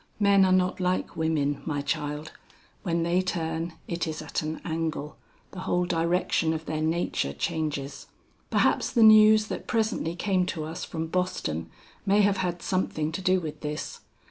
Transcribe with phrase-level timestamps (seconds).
[0.19, 2.31] Men are not like women, my child;
[2.81, 5.15] when they turn, it is at an angle,
[5.51, 8.07] the whole direction of their nature changes.
[8.49, 11.69] "Perhaps the news that presently came to us from Boston
[12.03, 13.99] may have had something to do with this.